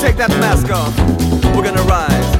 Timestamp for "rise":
1.82-2.39